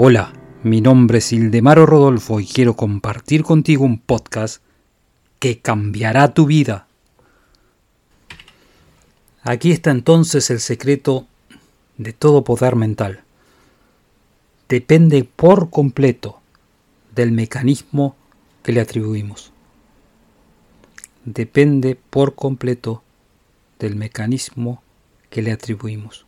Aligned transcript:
Hola, 0.00 0.32
mi 0.62 0.80
nombre 0.80 1.18
es 1.18 1.32
Ildemaro 1.32 1.84
Rodolfo 1.84 2.38
y 2.38 2.46
quiero 2.46 2.76
compartir 2.76 3.42
contigo 3.42 3.84
un 3.84 3.98
podcast 3.98 4.62
que 5.40 5.58
cambiará 5.58 6.34
tu 6.34 6.46
vida. 6.46 6.86
Aquí 9.42 9.72
está 9.72 9.90
entonces 9.90 10.50
el 10.50 10.60
secreto 10.60 11.26
de 11.96 12.12
todo 12.12 12.44
poder 12.44 12.76
mental. 12.76 13.24
Depende 14.68 15.24
por 15.24 15.68
completo 15.68 16.38
del 17.12 17.32
mecanismo 17.32 18.14
que 18.62 18.70
le 18.70 18.80
atribuimos. 18.80 19.50
Depende 21.24 21.96
por 21.96 22.36
completo 22.36 23.02
del 23.80 23.96
mecanismo 23.96 24.80
que 25.28 25.42
le 25.42 25.50
atribuimos. 25.50 26.27